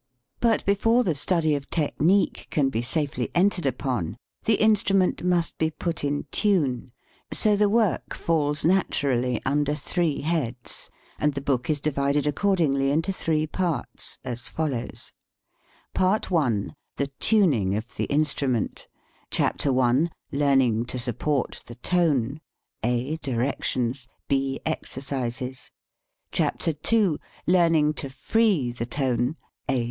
[0.39, 5.69] But before the study of technique can be safely entered upon, the instrument must be
[5.69, 6.91] put in tune,
[7.31, 13.13] so the work falls naturally under three heads, and the book is divided accordingly into
[13.13, 15.13] three parts, as follows:
[15.93, 18.87] PART I THE TUNING OF THE INSTRUMENT
[19.29, 20.09] CHAPTER I.
[20.31, 22.41] LEARNING TO SUPPORT THE TONE
[22.81, 23.17] a.
[23.17, 24.59] DIRECTIONS b.
[24.65, 25.69] EXERCISES
[26.31, 27.17] CHAPTER II.
[27.45, 29.35] LEARNING TO FREE THE TONE
[29.69, 29.79] a.